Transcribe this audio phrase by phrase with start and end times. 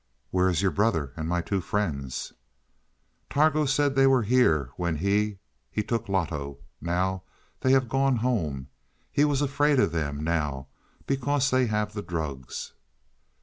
[0.31, 2.33] "Where is your brother and my two friends?"
[3.29, 5.37] "Targo said they were here when he
[5.69, 6.57] he took Loto.
[6.81, 7.21] Now
[7.59, 8.69] they have gone home.
[9.11, 10.69] He was afraid of them now
[11.05, 12.73] because they have the drugs."